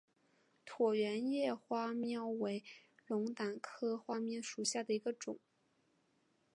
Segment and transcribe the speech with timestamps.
[0.65, 2.63] 椭圆叶花锚为
[3.05, 5.37] 龙胆科花锚属下的一个种。